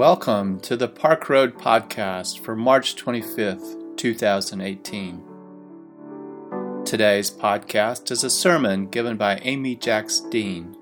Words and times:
welcome 0.00 0.58
to 0.58 0.78
the 0.78 0.88
Park 0.88 1.28
Road 1.28 1.56
Podcast 1.56 2.38
for 2.38 2.56
March 2.56 2.96
25th, 2.96 3.98
2018. 3.98 5.22
Today's 6.86 7.30
podcast 7.30 8.10
is 8.10 8.24
a 8.24 8.30
sermon 8.30 8.86
given 8.86 9.18
by 9.18 9.36
Amy 9.42 9.76
Jacks 9.76 10.20
Dean, 10.20 10.74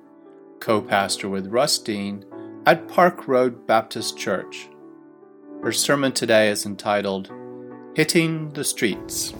co 0.60 0.80
pastor 0.80 1.28
with 1.28 1.48
Russ 1.48 1.80
Dean 1.80 2.24
at 2.64 2.86
Park 2.86 3.26
Road 3.26 3.66
Baptist 3.66 4.16
Church. 4.16 4.68
Her 5.64 5.72
sermon 5.72 6.12
today 6.12 6.48
is 6.48 6.64
entitled 6.64 7.28
Hitting 7.96 8.50
the 8.50 8.62
Streets. 8.62 9.34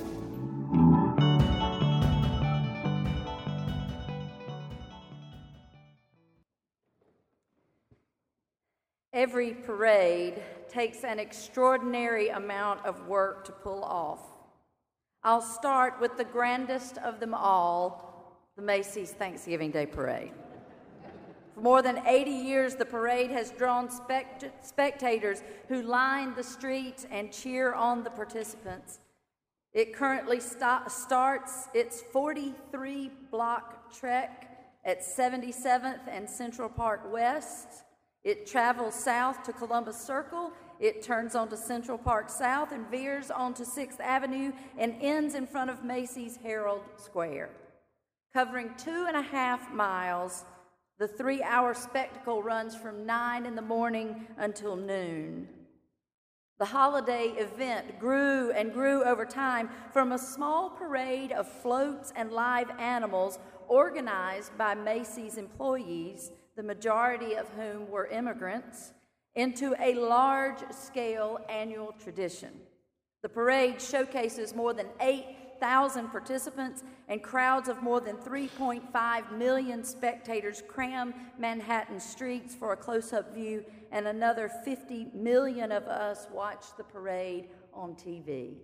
Every 9.19 9.51
parade 9.53 10.41
takes 10.69 11.03
an 11.03 11.19
extraordinary 11.19 12.29
amount 12.29 12.87
of 12.87 13.09
work 13.09 13.45
to 13.47 13.51
pull 13.51 13.83
off. 13.83 14.21
I'll 15.25 15.43
start 15.43 16.01
with 16.01 16.17
the 16.17 16.23
grandest 16.23 16.99
of 16.99 17.19
them 17.19 17.35
all 17.35 18.39
the 18.55 18.63
Macy's 18.63 19.11
Thanksgiving 19.11 19.73
Day 19.73 19.87
Parade. 19.87 20.31
For 21.53 21.61
more 21.61 21.83
than 21.83 22.01
80 22.07 22.31
years, 22.31 22.77
the 22.77 22.85
parade 22.85 23.33
has 23.33 23.51
drawn 23.51 23.91
spect- 23.91 24.45
spectators 24.65 25.43
who 25.67 25.83
line 25.83 26.37
the 26.37 26.45
streets 26.45 27.05
and 27.11 27.33
cheer 27.33 27.75
on 27.75 28.05
the 28.05 28.11
participants. 28.11 29.01
It 29.73 29.97
currently 29.97 30.39
st- 30.39 30.93
starts 30.93 31.67
its 31.75 32.03
43 32.03 33.11
block 33.33 33.93
trek 33.93 34.65
at 34.85 35.01
77th 35.01 36.07
and 36.07 36.31
Central 36.31 36.69
Park 36.69 37.13
West 37.13 37.83
it 38.25 38.47
travels 38.47 38.95
south 38.95 39.43
to 39.45 39.53
Columbus 39.53 40.01
Circle. 40.01 40.53
It 40.81 41.03
turns 41.03 41.35
onto 41.35 41.57
Central 41.57 41.99
Park 41.99 42.31
South 42.31 42.73
and 42.73 42.87
veers 42.91 43.31
onto 43.31 43.65
6th 43.65 44.01
Avenue 44.01 44.53
and 44.77 44.97
ends 45.01 45.35
in 45.35 45.47
front 45.47 45.71
of 45.71 45.85
Macy's 45.85 46.37
Herald 46.37 46.83
Square. 46.97 47.51
Covering 48.33 48.71
two 48.77 49.07
and 49.09 49.17
a 49.17 49.23
half 49.23 49.73
miles, 49.73 50.45
the 50.99 51.09
three 51.09 51.43
hour 51.43 51.75
spectacle 51.75 52.43
runs 52.43 52.75
from 52.75 53.07
9 53.07 53.47
in 53.47 53.55
the 53.55 53.63
morning 53.63 54.27
until 54.37 54.77
noon. 54.77 55.49
The 56.59 56.65
holiday 56.65 57.29
event 57.39 58.01
grew 58.01 58.51
and 58.51 58.73
grew 58.73 59.05
over 59.05 59.25
time 59.25 59.71
from 59.93 60.11
a 60.11 60.19
small 60.19 60.71
parade 60.71 61.31
of 61.31 61.47
floats 61.47 62.13
and 62.17 62.33
live 62.33 62.69
animals 62.81 63.39
organized 63.69 64.59
by 64.59 64.75
Macy's 64.75 65.37
employees 65.37 66.33
the 66.59 66.63
majority 66.65 67.35
of 67.35 67.49
whom 67.51 67.89
were 67.89 68.09
immigrants, 68.09 68.93
into 69.37 69.77
a 69.79 69.95
large 69.95 70.59
scale 70.73 71.39
annual 71.49 71.95
tradition. 72.03 72.51
The 73.23 73.29
parade 73.29 73.81
showcases 73.81 74.57
more 74.57 74.75
than 74.75 74.89
8,000 75.01 76.09
participants, 76.09 76.83
and 77.07 77.23
crowds 77.23 77.69
of 77.69 77.81
more 77.81 78.01
than 78.01 78.17
3.5 78.17 79.39
million 79.39 79.85
spectators 79.85 80.65
cram 80.67 81.15
Manhattan 81.39 82.01
streets 82.01 82.57
for 82.57 82.73
a 82.73 82.77
close 82.77 83.13
up 83.13 83.33
view, 83.33 83.65
and 83.93 84.09
another 84.09 84.51
50 84.65 85.13
million 85.15 85.71
of 85.71 85.85
us 85.85 86.27
watch 86.33 86.65
the 86.77 86.83
parade 86.83 87.51
on 87.73 87.95
TV. 87.95 88.57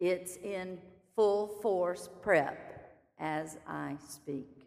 It's 0.00 0.38
in 0.38 0.78
full 1.14 1.48
force 1.60 2.08
prep 2.22 2.96
as 3.18 3.58
I 3.68 3.98
speak. 4.08 4.63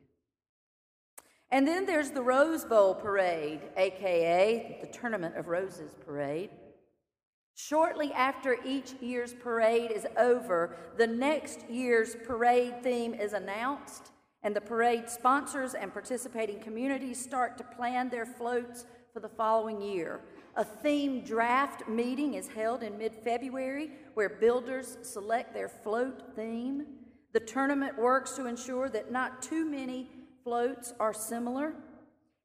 And 1.50 1.68
then 1.68 1.86
there's 1.86 2.12
the 2.12 2.22
Rose 2.22 2.66
Bowl 2.66 2.94
Parade, 2.94 3.62
aka 3.78 4.80
the 4.82 4.88
Tournament 4.88 5.38
of 5.38 5.48
Roses 5.48 5.96
Parade. 6.06 6.50
Shortly 7.56 8.12
after 8.14 8.58
each 8.66 8.94
year's 9.02 9.34
parade 9.34 9.92
is 9.92 10.06
over, 10.18 10.76
the 10.98 11.08
next 11.08 11.68
year's 11.70 12.16
parade 12.28 12.84
theme 12.84 13.16
is 13.16 13.34
announced, 13.34 14.12
and 14.44 14.56
the 14.56 14.62
parade 14.62 15.10
sponsors 15.10 15.74
and 15.74 15.92
participating 15.92 16.60
communities 16.60 17.20
start 17.20 17.58
to 17.58 17.64
plan 17.64 18.10
their 18.10 18.28
floats 18.28 18.86
for 19.12 19.22
the 19.22 19.30
following 19.30 19.82
year. 19.82 20.20
A 20.56 20.64
theme 20.64 21.22
draft 21.22 21.88
meeting 21.88 22.36
is 22.36 22.48
held 22.48 22.84
in 22.84 22.98
mid 22.98 23.16
February 23.16 23.92
where 24.14 24.30
builders 24.30 24.98
select 25.02 25.54
their 25.54 25.70
float 25.70 26.36
theme. 26.36 26.86
The 27.34 27.40
tournament 27.40 27.98
works 27.98 28.34
to 28.34 28.46
ensure 28.46 28.90
that 28.90 29.12
not 29.12 29.42
too 29.42 29.66
many 29.66 30.10
floats 30.48 30.94
are 30.98 31.14
similar. 31.14 31.74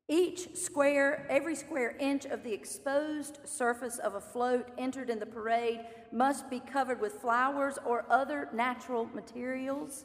Each 0.08 0.56
square, 0.56 1.24
every 1.30 1.54
square 1.54 1.96
inch 2.00 2.24
of 2.24 2.42
the 2.42 2.52
exposed 2.52 3.38
surface 3.44 3.98
of 3.98 4.16
a 4.16 4.20
float 4.20 4.66
entered 4.76 5.08
in 5.08 5.20
the 5.20 5.26
parade 5.26 5.82
must 6.10 6.50
be 6.50 6.58
covered 6.58 7.00
with 7.00 7.20
flowers 7.20 7.78
or 7.86 8.04
other 8.10 8.48
natural 8.52 9.04
materials. 9.14 10.04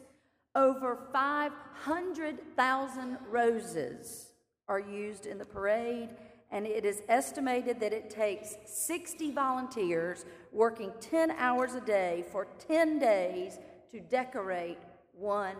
Over 0.54 1.00
500,000 1.12 3.18
roses 3.32 4.32
are 4.68 4.80
used 4.80 5.26
in 5.26 5.40
the 5.40 5.46
parade, 5.46 6.10
and 6.52 6.68
it 6.68 6.86
is 6.86 7.02
estimated 7.10 7.80
that 7.80 7.94
it 7.94 8.12
takes 8.12 8.58
60 8.68 9.32
volunteers 9.32 10.24
working 10.54 10.92
10 11.02 11.32
hours 11.32 11.74
a 11.74 11.82
day 11.82 12.26
for 12.32 12.46
10 12.68 13.00
days 13.00 13.58
to 13.90 14.00
decorate 14.00 14.78
one 15.14 15.58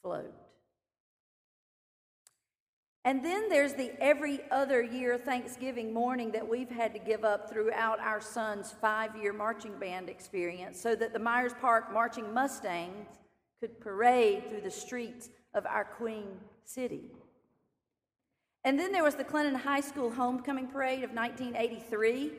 float. 0.00 0.45
And 3.06 3.24
then 3.24 3.48
there's 3.48 3.74
the 3.74 3.92
every 4.00 4.40
other 4.50 4.82
year 4.82 5.16
Thanksgiving 5.16 5.94
morning 5.94 6.32
that 6.32 6.46
we've 6.46 6.68
had 6.68 6.92
to 6.92 6.98
give 6.98 7.24
up 7.24 7.48
throughout 7.48 8.00
our 8.00 8.20
son's 8.20 8.72
five 8.72 9.14
year 9.16 9.32
marching 9.32 9.78
band 9.78 10.08
experience 10.08 10.80
so 10.80 10.96
that 10.96 11.12
the 11.12 11.20
Myers 11.20 11.52
Park 11.60 11.92
Marching 11.92 12.34
Mustangs 12.34 13.06
could 13.60 13.78
parade 13.78 14.48
through 14.48 14.62
the 14.62 14.72
streets 14.72 15.28
of 15.54 15.64
our 15.66 15.84
Queen 15.84 16.26
City. 16.64 17.12
And 18.64 18.76
then 18.76 18.90
there 18.90 19.04
was 19.04 19.14
the 19.14 19.22
Clinton 19.22 19.54
High 19.54 19.82
School 19.82 20.10
Homecoming 20.10 20.66
Parade 20.66 21.04
of 21.04 21.12
1983, 21.12 22.32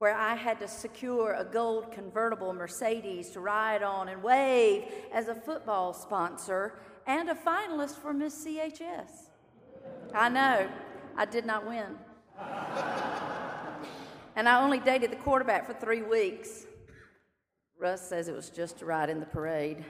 where 0.00 0.16
I 0.16 0.34
had 0.34 0.58
to 0.58 0.66
secure 0.66 1.34
a 1.34 1.44
gold 1.44 1.92
convertible 1.92 2.52
Mercedes 2.52 3.30
to 3.30 3.40
ride 3.40 3.84
on 3.84 4.08
and 4.08 4.20
wave 4.20 4.82
as 5.14 5.28
a 5.28 5.34
football 5.36 5.94
sponsor 5.94 6.80
and 7.06 7.30
a 7.30 7.36
finalist 7.36 7.94
for 8.02 8.12
Miss 8.12 8.44
CHS. 8.44 9.21
I 10.14 10.28
know. 10.28 10.68
I 11.16 11.24
did 11.24 11.46
not 11.46 11.66
win. 11.66 11.86
and 14.36 14.48
I 14.48 14.62
only 14.62 14.78
dated 14.78 15.10
the 15.10 15.16
quarterback 15.16 15.66
for 15.66 15.74
three 15.74 16.02
weeks. 16.02 16.66
Russ 17.80 18.00
says 18.00 18.28
it 18.28 18.34
was 18.34 18.50
just 18.50 18.78
to 18.78 18.84
ride 18.84 19.10
in 19.10 19.20
the 19.20 19.26
parade. 19.26 19.84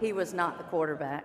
he 0.00 0.12
was 0.12 0.34
not 0.34 0.58
the 0.58 0.64
quarterback. 0.64 1.24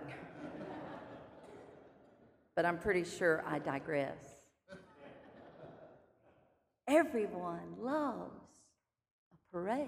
But 2.54 2.64
I'm 2.64 2.78
pretty 2.78 3.04
sure 3.04 3.44
I 3.46 3.58
digress. 3.58 4.16
Everyone 6.86 7.76
loves 7.80 8.34
a 9.32 9.52
parade. 9.52 9.86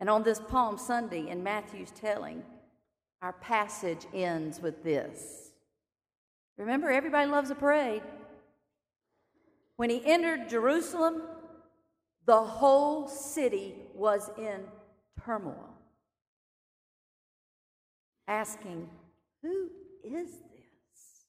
And 0.00 0.10
on 0.10 0.24
this 0.24 0.40
Palm 0.40 0.78
Sunday 0.78 1.28
in 1.28 1.42
Matthew's 1.44 1.92
telling, 1.92 2.42
our 3.22 3.32
passage 3.34 4.04
ends 4.12 4.60
with 4.60 4.82
this. 4.82 5.52
Remember, 6.58 6.90
everybody 6.90 7.30
loves 7.30 7.50
a 7.50 7.54
parade. 7.54 8.02
When 9.76 9.90
he 9.90 10.04
entered 10.04 10.48
Jerusalem, 10.48 11.22
the 12.26 12.42
whole 12.42 13.08
city 13.08 13.74
was 13.94 14.30
in 14.36 14.60
turmoil, 15.24 15.70
asking, 18.26 18.88
Who 19.42 19.70
is 20.04 20.30
this? 20.30 21.24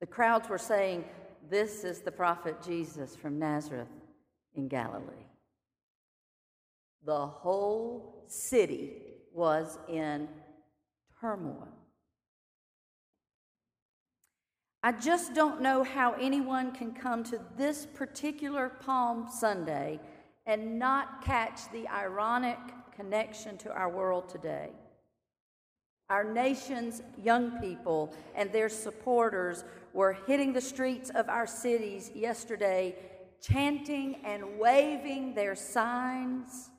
The 0.00 0.06
crowds 0.06 0.48
were 0.48 0.58
saying, 0.58 1.04
This 1.50 1.84
is 1.84 2.00
the 2.00 2.12
prophet 2.12 2.62
Jesus 2.64 3.16
from 3.16 3.38
Nazareth 3.38 3.88
in 4.54 4.68
Galilee. 4.68 5.26
The 7.04 7.26
whole 7.26 8.24
city 8.28 9.02
was 9.38 9.78
in 9.88 10.28
turmoil. 11.20 11.68
I 14.82 14.92
just 14.92 15.32
don't 15.32 15.62
know 15.62 15.84
how 15.84 16.14
anyone 16.20 16.72
can 16.72 16.92
come 16.92 17.22
to 17.24 17.40
this 17.56 17.86
particular 17.86 18.68
Palm 18.68 19.28
Sunday 19.30 20.00
and 20.44 20.78
not 20.78 21.24
catch 21.24 21.70
the 21.72 21.86
ironic 21.88 22.58
connection 22.94 23.56
to 23.58 23.72
our 23.72 23.88
world 23.88 24.28
today. 24.28 24.70
Our 26.10 26.24
nation's 26.24 27.02
young 27.22 27.60
people 27.60 28.12
and 28.34 28.50
their 28.50 28.68
supporters 28.68 29.62
were 29.92 30.16
hitting 30.26 30.52
the 30.52 30.60
streets 30.60 31.10
of 31.10 31.28
our 31.28 31.46
cities 31.46 32.10
yesterday, 32.14 32.96
chanting 33.40 34.16
and 34.24 34.58
waving 34.58 35.34
their 35.34 35.54
signs 35.54 36.70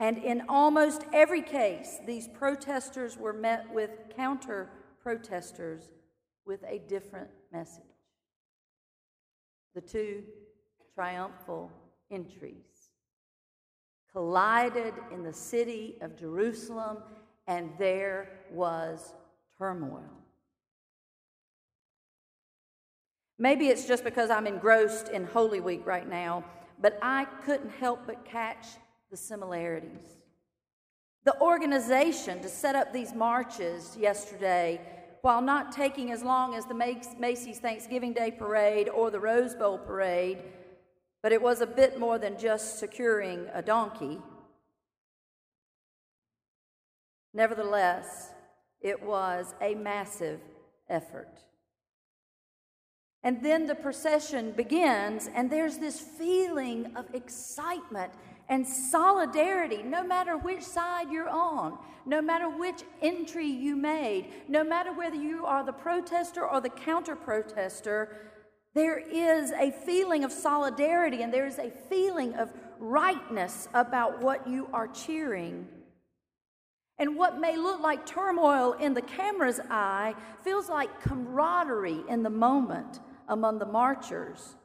and 0.00 0.16
in 0.16 0.42
almost 0.48 1.04
every 1.12 1.42
case, 1.42 1.98
these 2.06 2.26
protesters 2.26 3.18
were 3.18 3.34
met 3.34 3.70
with 3.72 3.90
counter 4.16 4.70
protesters 5.02 5.90
with 6.46 6.64
a 6.66 6.78
different 6.88 7.28
message. 7.52 7.84
The 9.74 9.82
two 9.82 10.22
triumphal 10.94 11.70
entries 12.10 12.90
collided 14.10 14.94
in 15.12 15.22
the 15.22 15.32
city 15.34 15.96
of 16.00 16.18
Jerusalem, 16.18 16.96
and 17.46 17.70
there 17.78 18.30
was 18.50 19.12
turmoil. 19.58 20.02
Maybe 23.38 23.68
it's 23.68 23.86
just 23.86 24.02
because 24.02 24.30
I'm 24.30 24.46
engrossed 24.46 25.10
in 25.10 25.24
Holy 25.24 25.60
Week 25.60 25.86
right 25.86 26.08
now, 26.08 26.44
but 26.80 26.98
I 27.02 27.26
couldn't 27.44 27.70
help 27.70 28.06
but 28.06 28.24
catch 28.24 28.66
the 29.10 29.16
similarities. 29.16 30.18
The 31.24 31.38
organization 31.40 32.40
to 32.42 32.48
set 32.48 32.74
up 32.74 32.92
these 32.92 33.12
marches 33.12 33.96
yesterday, 33.96 34.80
while 35.22 35.42
not 35.42 35.72
taking 35.72 36.12
as 36.12 36.22
long 36.22 36.54
as 36.54 36.64
the 36.64 36.74
Macy's 36.74 37.58
Thanksgiving 37.58 38.12
Day 38.12 38.30
Parade 38.30 38.88
or 38.88 39.10
the 39.10 39.20
Rose 39.20 39.54
Bowl 39.54 39.78
Parade, 39.78 40.38
but 41.22 41.32
it 41.32 41.42
was 41.42 41.60
a 41.60 41.66
bit 41.66 41.98
more 42.00 42.18
than 42.18 42.38
just 42.38 42.78
securing 42.78 43.46
a 43.52 43.60
donkey. 43.60 44.18
Nevertheless, 47.34 48.30
it 48.80 49.02
was 49.02 49.54
a 49.60 49.74
massive 49.74 50.40
effort. 50.88 51.28
And 53.22 53.44
then 53.44 53.66
the 53.66 53.74
procession 53.74 54.52
begins, 54.52 55.28
and 55.34 55.50
there's 55.50 55.76
this 55.76 56.00
feeling 56.00 56.96
of 56.96 57.14
excitement 57.14 58.12
and 58.50 58.66
solidarity, 58.66 59.80
no 59.82 60.02
matter 60.02 60.36
which 60.36 60.62
side 60.62 61.08
you're 61.08 61.28
on, 61.28 61.78
no 62.04 62.20
matter 62.20 62.48
which 62.48 62.82
entry 63.00 63.46
you 63.46 63.76
made, 63.76 64.26
no 64.48 64.64
matter 64.64 64.92
whether 64.92 65.14
you 65.14 65.46
are 65.46 65.64
the 65.64 65.72
protester 65.72 66.44
or 66.44 66.60
the 66.60 66.68
counter 66.68 67.14
protester, 67.14 68.16
there 68.74 68.98
is 68.98 69.52
a 69.52 69.70
feeling 69.70 70.24
of 70.24 70.32
solidarity 70.32 71.22
and 71.22 71.32
there 71.32 71.46
is 71.46 71.58
a 71.58 71.70
feeling 71.88 72.34
of 72.34 72.52
rightness 72.80 73.68
about 73.72 74.20
what 74.20 74.48
you 74.48 74.68
are 74.72 74.88
cheering. 74.88 75.68
And 76.98 77.16
what 77.16 77.38
may 77.38 77.56
look 77.56 77.80
like 77.80 78.04
turmoil 78.04 78.72
in 78.72 78.94
the 78.94 79.02
camera's 79.02 79.60
eye 79.70 80.14
feels 80.42 80.68
like 80.68 81.00
camaraderie 81.00 82.02
in 82.08 82.24
the 82.24 82.30
moment 82.30 82.98
among 83.28 83.60
the 83.60 83.66
marchers. 83.66 84.56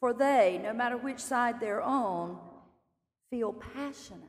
For 0.00 0.12
they, 0.12 0.60
no 0.62 0.74
matter 0.74 0.98
which 0.98 1.20
side 1.20 1.58
they're 1.58 1.82
on, 1.82 2.38
feel 3.34 3.52
passionate. 3.52 4.22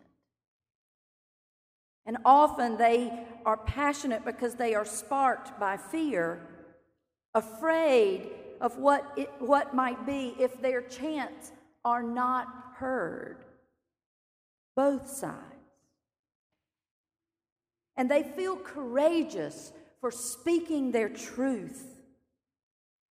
And 2.08 2.18
often 2.26 2.76
they 2.76 3.14
are 3.46 3.58
passionate 3.58 4.26
because 4.26 4.56
they 4.56 4.74
are 4.74 4.84
sparked 4.84 5.60
by 5.60 5.78
fear, 5.78 6.42
afraid 7.36 8.32
of 8.60 8.78
what, 8.78 9.12
it, 9.16 9.30
what 9.38 9.76
might 9.76 10.08
be 10.08 10.36
if 10.40 10.60
their 10.60 10.82
chants 10.82 11.52
are 11.84 12.02
not 12.02 12.48
heard. 12.78 13.46
Both 14.76 15.08
sides. 15.08 15.36
And 17.96 18.10
they 18.10 18.24
feel 18.24 18.56
courageous 18.56 19.72
for 20.02 20.10
speaking 20.10 20.92
their 20.92 21.10
truth. 21.10 21.95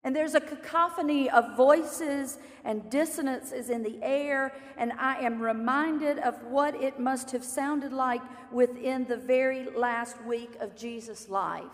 And 0.04 0.14
there's 0.14 0.34
a 0.34 0.40
cacophony 0.40 1.30
of 1.30 1.56
voices 1.56 2.38
and 2.62 2.88
dissonances 2.90 3.70
in 3.70 3.82
the 3.82 3.98
air, 4.02 4.52
and 4.76 4.92
I 4.92 5.16
am 5.20 5.40
reminded 5.40 6.18
of 6.18 6.42
what 6.44 6.74
it 6.74 7.00
must 7.00 7.30
have 7.30 7.42
sounded 7.42 7.92
like 7.92 8.20
within 8.52 9.06
the 9.06 9.16
very 9.16 9.64
last 9.70 10.22
week 10.24 10.52
of 10.60 10.76
Jesus' 10.76 11.30
life. 11.30 11.64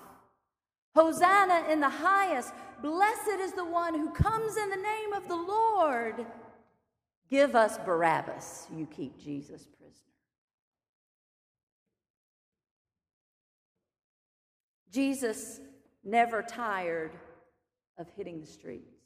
Hosanna 0.95 1.65
in 1.71 1.81
the 1.81 1.89
highest. 1.89 2.53
Blessed 2.83 3.41
is 3.41 3.53
the 3.53 3.65
one 3.65 3.95
who 3.95 4.11
comes 4.11 4.57
in 4.57 4.71
the 4.71 4.77
name 4.77 5.13
of 5.13 5.27
the 5.27 5.37
Lord. 5.37 6.25
Give 7.29 7.55
us 7.55 7.79
Barabbas, 7.79 8.69
you 8.75 8.87
keep 8.87 9.19
Jesus 9.19 9.67
prisoner. 9.67 9.95
Jesus 14.93 15.61
never 16.05 16.43
tired 16.43 17.13
of 18.01 18.09
hitting 18.17 18.41
the 18.41 18.47
streets. 18.47 18.97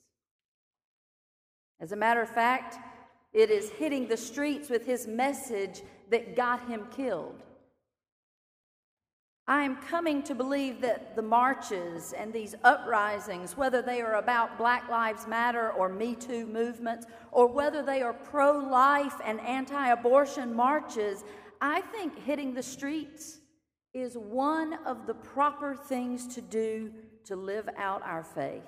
As 1.80 1.92
a 1.92 1.96
matter 1.96 2.22
of 2.22 2.30
fact, 2.30 2.78
it 3.32 3.50
is 3.50 3.68
hitting 3.70 4.06
the 4.06 4.16
streets 4.16 4.70
with 4.70 4.86
his 4.86 5.08
message 5.08 5.82
that 6.10 6.36
got 6.36 6.66
him 6.68 6.86
killed. 6.94 7.42
I 9.46 9.62
am 9.64 9.76
coming 9.76 10.22
to 10.22 10.34
believe 10.34 10.80
that 10.80 11.16
the 11.16 11.22
marches 11.22 12.14
and 12.14 12.32
these 12.32 12.54
uprisings, 12.64 13.56
whether 13.56 13.82
they 13.82 14.00
are 14.00 14.14
about 14.14 14.56
Black 14.56 14.88
Lives 14.88 15.26
Matter 15.26 15.72
or 15.72 15.90
Me 15.90 16.14
Too 16.14 16.46
movements, 16.46 17.04
or 17.30 17.46
whether 17.46 17.82
they 17.82 18.00
are 18.00 18.14
pro 18.14 18.52
life 18.52 19.20
and 19.22 19.40
anti 19.40 19.88
abortion 19.88 20.54
marches, 20.54 21.24
I 21.60 21.82
think 21.82 22.18
hitting 22.24 22.54
the 22.54 22.62
streets 22.62 23.40
is 23.92 24.16
one 24.16 24.78
of 24.86 25.06
the 25.06 25.14
proper 25.14 25.74
things 25.74 26.26
to 26.36 26.40
do 26.40 26.90
to 27.24 27.36
live 27.36 27.68
out 27.76 28.02
our 28.02 28.24
faith. 28.24 28.62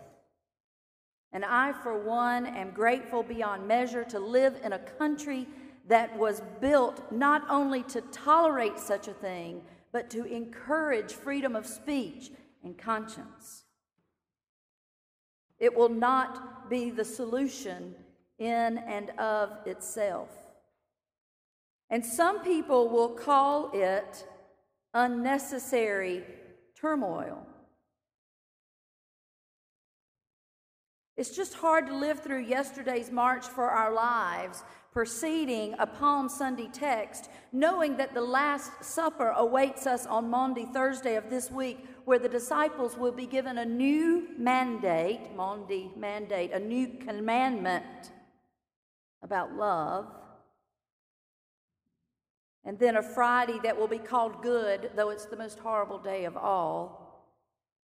And 1.33 1.45
I, 1.45 1.73
for 1.73 1.99
one, 1.99 2.47
am 2.47 2.71
grateful 2.71 3.23
beyond 3.23 3.67
measure 3.67 4.05
to 4.05 4.19
live 4.19 4.59
in 4.63 4.73
a 4.73 4.79
country 4.79 5.47
that 5.89 6.17
was 6.19 6.43
built 6.61 7.13
not 7.13 7.43
only 7.49 7.83
to 7.85 8.01
tolerate 8.01 8.79
such 8.79 9.09
a 9.09 9.13
thing, 9.13 9.63
but 9.93 10.11
to 10.11 10.25
encourage 10.25 11.13
freedom 11.13 11.55
of 11.55 11.67
speech 11.67 12.31
and 12.65 12.77
conscience. 12.77 13.65
It 15.59 15.75
will 15.75 15.89
not 15.89 16.69
be 16.69 16.91
the 16.91 17.05
solution 17.05 17.95
in 18.39 18.79
and 18.79 19.11
of 19.19 19.51
itself. 19.67 20.31
And 21.89 22.05
some 22.05 22.43
people 22.43 22.89
will 22.89 23.11
call 23.11 23.71
it 23.73 24.27
unnecessary 24.93 26.25
turmoil. 26.75 27.47
It's 31.17 31.35
just 31.35 31.55
hard 31.55 31.87
to 31.87 31.97
live 31.97 32.21
through 32.21 32.43
yesterday's 32.43 33.11
march 33.11 33.47
for 33.47 33.71
our 33.71 33.93
lives 33.93 34.63
proceeding 34.97 35.75
a 35.79 35.87
Palm 35.87 36.27
Sunday 36.27 36.71
text, 36.73 37.29
knowing 37.53 37.99
that 37.99 38.15
the 38.15 38.21
Last 38.23 38.83
Supper 38.83 39.35
awaits 39.37 39.87
us 39.87 40.07
on 40.07 40.31
Maundy, 40.31 40.65
Thursday 40.65 41.17
of 41.17 41.29
this 41.29 41.51
week, 41.51 41.87
where 42.07 42.19
the 42.19 42.31
disciples 42.31 42.97
will 42.97 43.13
be 43.13 43.27
given 43.27 43.59
a 43.59 43.65
new 43.67 44.27
mandate, 44.39 45.21
Maundy 45.37 45.91
mandate, 45.99 46.51
a 46.53 46.59
new 46.59 46.87
commandment 47.07 47.85
about 49.23 49.55
love. 49.55 50.07
And 52.65 52.79
then 52.79 52.97
a 52.97 53.03
Friday 53.03 53.61
that 53.65 53.79
will 53.79 53.87
be 53.87 53.99
called 53.99 54.41
good, 54.41 54.93
though 54.97 55.11
it's 55.11 55.27
the 55.27 55.37
most 55.37 55.59
horrible 55.59 55.99
day 55.99 56.25
of 56.25 56.39
all. 56.39 57.06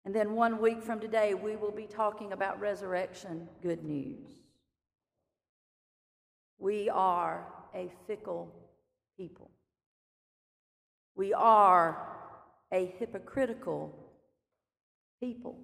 And 0.04 0.14
then 0.14 0.34
one 0.34 0.60
week 0.60 0.82
from 0.82 1.00
today, 1.00 1.32
we 1.34 1.56
will 1.56 1.70
be 1.70 1.86
talking 1.86 2.32
about 2.32 2.60
resurrection, 2.60 3.48
good 3.62 3.84
news. 3.84 4.28
We 6.58 6.90
are 6.90 7.46
a 7.74 7.90
fickle 8.06 8.54
people. 9.16 9.50
We 11.14 11.32
are 11.32 11.96
a 12.72 12.92
hypocritical 12.98 13.94
people. 15.20 15.58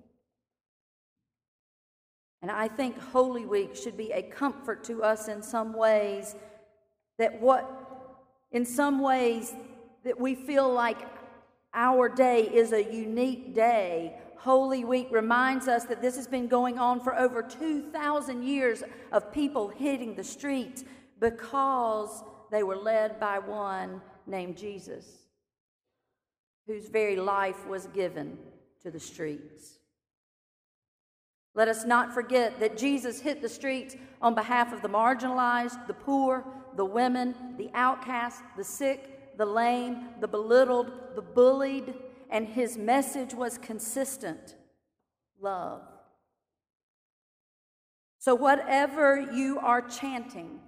And 2.41 2.51
I 2.51 2.69
think 2.69 2.99
Holy 2.99 3.45
Week 3.45 3.77
should 3.77 3.99
be 3.99 4.13
a 4.13 4.23
comfort 4.23 4.85
to 4.85 5.03
us 5.03 5.29
in 5.29 5.43
some 5.43 5.75
ways 5.75 6.35
that 7.19 7.39
what, 7.41 7.69
in 8.53 8.65
some 8.65 9.01
ways, 9.01 9.53
that 10.05 10.19
we 10.19 10.35
feel 10.35 10.73
like 10.73 10.99
our 11.75 12.09
day 12.09 12.43
is 12.43 12.73
a 12.73 12.83
unique 12.83 13.55
day 13.55 14.17
Holy 14.41 14.85
Week 14.85 15.09
reminds 15.11 15.69
us 15.69 15.85
that 15.85 16.01
this 16.01 16.17
has 16.17 16.27
been 16.27 16.49
going 16.49 16.79
on 16.79 16.99
for 17.01 17.15
over 17.15 17.43
2,000 17.43 18.43
years 18.43 18.83
of 19.13 19.31
people 19.31 19.69
hitting 19.69 20.15
the 20.15 20.25
streets 20.25 20.83
because 21.21 22.25
they 22.51 22.63
were 22.63 22.77
led 22.77 23.21
by 23.21 23.39
one 23.39 24.01
named 24.27 24.57
Jesus, 24.57 25.05
whose 26.67 26.89
very 26.89 27.17
life 27.17 27.67
was 27.67 27.87
given 27.89 28.39
to 28.83 28.91
the 28.91 28.99
streets. 28.99 29.79
Let 31.55 31.69
us 31.69 31.85
not 31.85 32.15
forget 32.15 32.61
that 32.61 32.79
Jesus 32.79 33.21
hit 33.21 33.43
the 33.43 33.49
streets 33.49 33.95
on 34.23 34.35
behalf 34.35 34.73
of 34.73 34.81
the 34.81 34.89
marginalized, 34.89 35.87
the 35.87 35.93
poor, 35.93 36.47
the 36.77 36.85
women, 36.87 37.35
the 37.59 37.71
outcast, 37.75 38.43
the 38.57 38.65
sick, 38.65 39.37
the 39.37 39.45
lame, 39.45 40.09
the 40.21 40.29
belittled, 40.29 40.91
the 41.15 41.21
bullied, 41.21 41.93
and 42.31 42.49
his 42.49 42.79
message 42.79 43.35
was 43.35 43.59
consistent 43.59 44.55
love. 45.41 45.83
So, 48.19 48.35
whatever 48.35 49.19
you 49.19 49.59
are 49.59 49.81
chanting, 49.81 50.61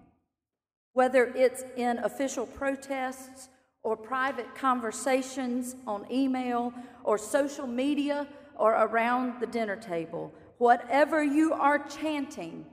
whether 0.95 1.27
it's 1.27 1.65
in 1.77 1.99
official 1.99 2.47
protests 2.47 3.49
or 3.83 3.97
private 3.97 4.55
conversations 4.55 5.77
on 5.87 6.11
email 6.11 6.73
or 7.05 7.19
social 7.19 7.67
media 7.67 8.27
or 8.57 8.73
around 8.73 9.41
the 9.41 9.47
dinner 9.47 9.77
table, 9.77 10.33
whatever 10.59 11.23
you 11.23 11.53
are 11.53 11.79
chanting 11.79 12.65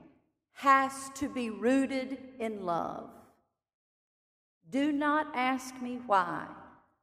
has 0.53 1.09
to 1.15 1.27
be 1.29 1.49
rooted 1.49 2.17
in 2.39 2.65
love. 2.65 3.09
Do 4.69 4.91
not 4.91 5.27
ask 5.33 5.81
me 5.81 5.99
why 6.05 6.47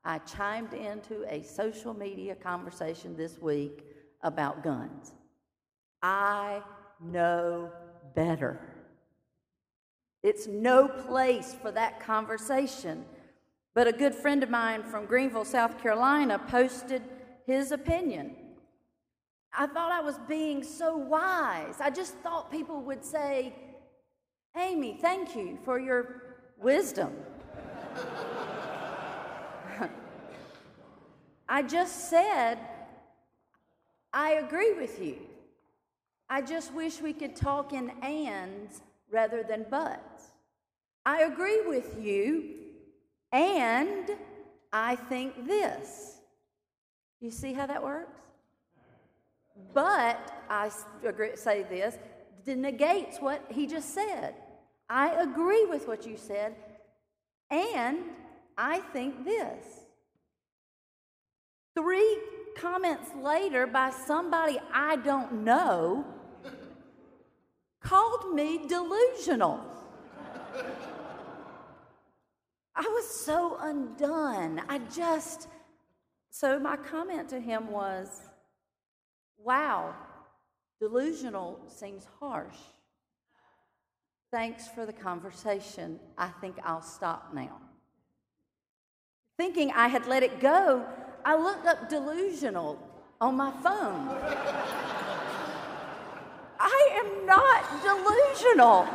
I 0.06 0.18
chimed 0.18 0.72
into 0.72 1.24
a 1.28 1.42
social 1.42 1.92
media 1.92 2.36
conversation 2.36 3.16
this 3.16 3.40
week 3.42 3.84
about 4.22 4.62
guns. 4.62 5.10
I 6.00 6.62
know 7.00 7.72
better. 8.14 8.60
It's 10.22 10.46
no 10.46 10.86
place 10.86 11.56
for 11.60 11.72
that 11.72 11.98
conversation. 11.98 13.04
But 13.74 13.88
a 13.88 13.92
good 13.92 14.14
friend 14.14 14.44
of 14.44 14.48
mine 14.48 14.84
from 14.84 15.06
Greenville, 15.06 15.44
South 15.44 15.82
Carolina, 15.82 16.38
posted 16.38 17.02
his 17.44 17.72
opinion. 17.72 18.36
I 19.52 19.66
thought 19.66 19.90
I 19.90 20.02
was 20.02 20.20
being 20.28 20.62
so 20.62 20.96
wise. 20.96 21.80
I 21.80 21.90
just 21.90 22.14
thought 22.18 22.52
people 22.52 22.80
would 22.82 23.04
say, 23.04 23.56
Amy, 24.56 24.98
thank 25.00 25.34
you 25.34 25.58
for 25.64 25.80
your 25.80 26.22
wisdom. 26.58 27.12
I 31.48 31.62
just 31.62 32.10
said, 32.10 32.58
I 34.12 34.32
agree 34.32 34.72
with 34.72 35.00
you. 35.02 35.18
I 36.28 36.42
just 36.42 36.72
wish 36.74 37.00
we 37.00 37.12
could 37.12 37.36
talk 37.36 37.72
in 37.72 37.90
ands 38.02 38.82
rather 39.10 39.42
than 39.42 39.66
buts. 39.70 40.30
I 41.04 41.22
agree 41.22 41.62
with 41.66 42.02
you, 42.02 42.54
and 43.30 44.10
I 44.72 44.96
think 44.96 45.46
this. 45.46 46.16
You 47.20 47.30
see 47.30 47.52
how 47.52 47.66
that 47.66 47.82
works? 47.82 48.20
But 49.72 50.32
I 50.50 50.70
agree, 51.04 51.36
say 51.36 51.62
this 51.62 51.96
negates 52.46 53.18
what 53.20 53.44
he 53.50 53.66
just 53.66 53.92
said. 53.92 54.34
I 54.88 55.10
agree 55.20 55.64
with 55.66 55.88
what 55.88 56.06
you 56.06 56.16
said, 56.16 56.54
and 57.50 57.98
I 58.56 58.78
think 58.92 59.24
this. 59.24 59.85
Three 61.76 62.18
comments 62.56 63.10
later 63.22 63.66
by 63.66 63.90
somebody 63.90 64.58
I 64.72 64.96
don't 64.96 65.44
know 65.44 66.06
called 67.80 68.34
me 68.34 68.66
delusional. 68.66 69.60
I 72.74 72.80
was 72.80 73.08
so 73.08 73.58
undone. 73.60 74.62
I 74.68 74.78
just, 74.78 75.48
so 76.30 76.58
my 76.58 76.76
comment 76.76 77.28
to 77.28 77.40
him 77.40 77.70
was, 77.70 78.22
wow, 79.38 79.94
delusional 80.80 81.60
seems 81.68 82.06
harsh. 82.18 82.56
Thanks 84.32 84.66
for 84.66 84.86
the 84.86 84.92
conversation. 84.92 86.00
I 86.16 86.28
think 86.40 86.56
I'll 86.64 86.82
stop 86.82 87.34
now. 87.34 87.60
Thinking 89.38 89.72
I 89.72 89.88
had 89.88 90.06
let 90.06 90.22
it 90.22 90.40
go, 90.40 90.86
I 91.26 91.34
looked 91.34 91.66
up 91.66 91.88
delusional 91.88 92.78
on 93.20 93.34
my 93.34 93.50
phone. 93.60 94.08
I 96.60 96.88
am 97.02 97.26
not 97.26 97.82
delusional. 97.82 98.86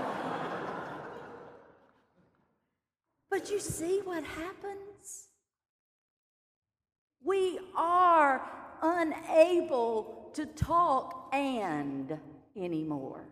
But 3.29 3.51
you 3.51 3.59
see 3.59 3.99
what 4.05 4.23
happens? 4.23 5.27
We 7.21 7.59
are 7.75 8.41
unable 8.81 10.31
to 10.33 10.45
talk 10.45 11.27
and 11.33 12.17
anymore. 12.55 13.25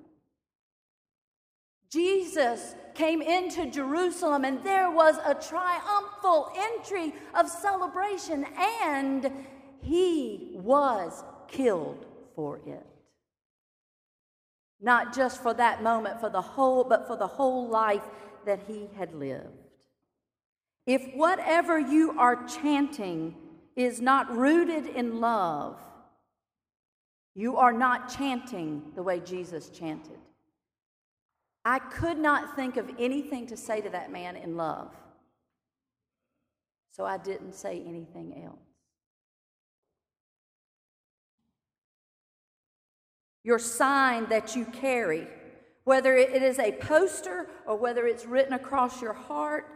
Jesus 1.91 2.75
came 2.93 3.21
into 3.21 3.65
Jerusalem 3.71 4.45
and 4.45 4.63
there 4.63 4.91
was 4.91 5.17
a 5.25 5.33
triumphal 5.33 6.51
entry 6.55 7.13
of 7.33 7.49
celebration, 7.49 8.45
and 8.59 9.31
he 9.81 10.51
was 10.53 11.23
killed 11.47 12.05
for 12.35 12.57
it. 12.67 12.85
Not 14.81 15.15
just 15.15 15.41
for 15.41 15.53
that 15.55 15.81
moment, 15.81 16.19
for 16.19 16.29
the 16.29 16.41
whole, 16.41 16.83
but 16.83 17.07
for 17.07 17.17
the 17.17 17.27
whole 17.27 17.67
life 17.67 18.03
that 18.45 18.61
he 18.67 18.87
had 18.97 19.13
lived. 19.13 19.47
If 20.85 21.13
whatever 21.15 21.79
you 21.79 22.17
are 22.17 22.45
chanting 22.45 23.35
is 23.75 23.99
not 23.99 24.35
rooted 24.35 24.85
in 24.87 25.19
love, 25.19 25.79
you 27.35 27.57
are 27.57 27.73
not 27.73 28.15
chanting 28.15 28.91
the 28.95 29.03
way 29.03 29.19
Jesus 29.19 29.69
chanted. 29.69 30.17
I 31.69 31.77
could 31.77 32.17
not 32.17 32.55
think 32.55 32.77
of 32.77 32.89
anything 32.97 33.45
to 33.45 33.55
say 33.55 33.79
to 33.79 33.91
that 33.91 34.11
man 34.11 34.35
in 34.35 34.57
love, 34.57 34.91
so 36.89 37.05
I 37.05 37.19
didn't 37.19 37.53
say 37.53 37.83
anything 37.85 38.41
else. 38.43 38.57
Your 43.43 43.59
sign 43.59 44.27
that 44.29 44.55
you 44.55 44.65
carry, 44.65 45.27
whether 45.83 46.15
it 46.15 46.41
is 46.41 46.57
a 46.57 46.71
poster 46.71 47.47
or 47.67 47.75
whether 47.75 48.07
it's 48.07 48.25
written 48.25 48.53
across 48.53 48.99
your 48.99 49.13
heart, 49.13 49.67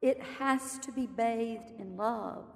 it 0.00 0.22
has 0.38 0.78
to 0.78 0.90
be 0.90 1.06
bathed 1.06 1.70
in 1.78 1.98
love. 1.98 2.46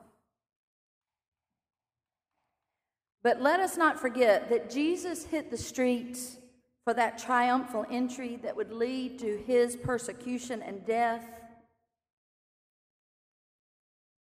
But 3.23 3.43
let 3.43 3.61
us 3.61 3.77
not 3.77 4.01
forget 4.01 4.49
that 4.49 4.71
Jesus 4.71 5.27
hit 5.27 5.51
the 5.51 5.59
streets 5.59 6.39
for 6.87 6.95
that 6.95 7.19
triumphal 7.19 7.85
entry 7.91 8.39
that 8.45 8.55
would 8.55 8.71
lead 8.71 9.19
to 9.19 9.43
his 9.45 9.75
persecution 9.75 10.63
and 10.63 10.87
death. 10.87 11.29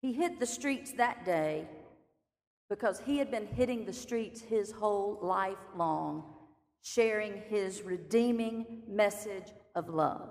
He 0.01 0.13
hit 0.13 0.39
the 0.39 0.47
streets 0.47 0.93
that 0.93 1.25
day 1.25 1.67
because 2.71 3.03
he 3.05 3.19
had 3.19 3.29
been 3.29 3.49
hitting 3.49 3.85
the 3.85 3.93
streets 3.93 4.41
his 4.41 4.71
whole 4.71 5.19
life 5.21 5.59
long, 5.75 6.23
sharing 6.81 7.43
his 7.49 7.83
redeeming 7.83 8.85
message 8.87 9.49
of 9.75 9.89
love. 9.89 10.29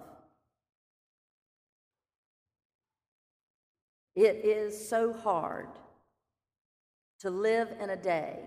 It 4.15 4.45
is 4.45 4.87
so 4.87 5.11
hard 5.11 5.67
to 7.19 7.29
live 7.29 7.67
in 7.81 7.89
a 7.89 7.97
day 7.97 8.39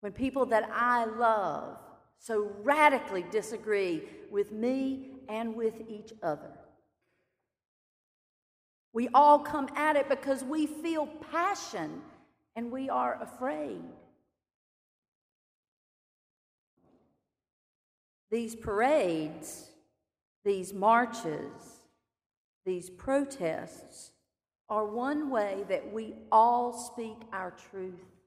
when 0.00 0.10
people 0.10 0.46
that 0.46 0.68
I 0.72 1.04
love 1.04 1.76
so 2.20 2.52
radically 2.62 3.24
disagree 3.30 4.02
with 4.30 4.52
me 4.52 5.06
and 5.28 5.56
with 5.56 5.74
each 5.88 6.12
other. 6.22 6.52
We 8.92 9.08
all 9.14 9.38
come 9.38 9.68
at 9.74 9.96
it 9.96 10.08
because 10.08 10.44
we 10.44 10.66
feel 10.66 11.06
passion 11.32 12.02
and 12.54 12.70
we 12.70 12.90
are 12.90 13.18
afraid. 13.22 13.80
These 18.30 18.54
parades, 18.54 19.70
these 20.44 20.74
marches, 20.74 21.80
these 22.66 22.90
protests 22.90 24.10
are 24.68 24.84
one 24.84 25.30
way 25.30 25.64
that 25.70 25.90
we 25.90 26.14
all 26.30 26.72
speak 26.74 27.16
our 27.32 27.52
truth. 27.70 28.19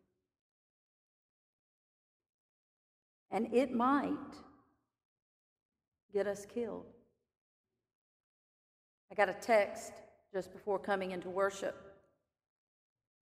And 3.33 3.51
it 3.51 3.73
might 3.73 4.13
get 6.13 6.27
us 6.27 6.45
killed. 6.45 6.85
I 9.11 9.15
got 9.15 9.27
a 9.27 9.33
text 9.33 9.91
just 10.31 10.53
before 10.53 10.79
coming 10.79 11.11
into 11.11 11.29
worship 11.29 11.75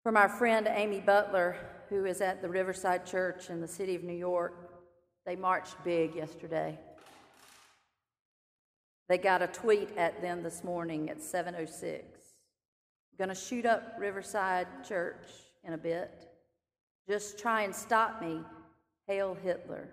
from 0.02 0.16
our 0.16 0.28
friend 0.28 0.68
Amy 0.68 1.00
Butler, 1.00 1.56
who 1.88 2.04
is 2.04 2.20
at 2.20 2.42
the 2.42 2.48
Riverside 2.48 3.06
Church 3.06 3.50
in 3.50 3.60
the 3.60 3.68
city 3.68 3.94
of 3.94 4.02
New 4.02 4.16
York. 4.16 4.72
They 5.24 5.36
marched 5.36 5.82
big 5.84 6.16
yesterday. 6.16 6.78
They 9.08 9.18
got 9.18 9.42
a 9.42 9.46
tweet 9.46 9.96
at 9.96 10.20
them 10.22 10.42
this 10.42 10.64
morning 10.64 11.08
at 11.10 11.18
7:06. 11.18 12.02
Going 13.18 13.28
to 13.28 13.34
shoot 13.34 13.66
up 13.66 13.96
Riverside 13.98 14.66
Church 14.82 15.26
in 15.62 15.74
a 15.74 15.78
bit. 15.78 16.26
Just 17.06 17.38
try 17.38 17.62
and 17.62 17.74
stop 17.74 18.22
me. 18.22 18.40
Hail 19.06 19.36
Hitler. 19.42 19.92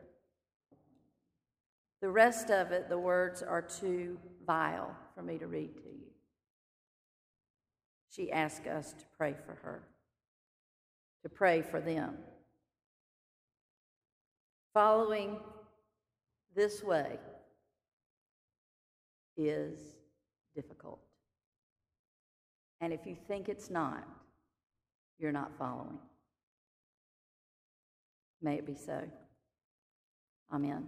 The 2.01 2.09
rest 2.09 2.49
of 2.51 2.71
it, 2.71 2.89
the 2.89 2.97
words 2.97 3.41
are 3.41 3.61
too 3.61 4.19
vile 4.45 4.95
for 5.15 5.23
me 5.23 5.37
to 5.39 5.47
read 5.47 5.75
to 5.75 5.89
you. 5.89 6.07
She 8.09 8.31
asked 8.31 8.67
us 8.67 8.93
to 8.93 9.05
pray 9.17 9.35
for 9.45 9.55
her, 9.63 9.83
to 11.23 11.29
pray 11.29 11.61
for 11.61 11.81
them. 11.81 12.15
Following 14.73 15.39
this 16.55 16.83
way 16.83 17.17
is 19.35 19.79
difficult. 20.55 20.99
And 22.79 22.93
if 22.93 23.05
you 23.05 23.15
think 23.27 23.49
it's 23.49 23.69
not, 23.69 24.07
you're 25.19 25.31
not 25.31 25.51
following. 25.57 25.97
May 28.41 28.55
it 28.55 28.67
be 28.67 28.75
so. 28.75 29.01
Amen. 30.53 30.87